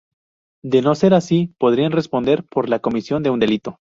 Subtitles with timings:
[0.63, 3.77] De no ser así podrían responder por la comisión de un delito.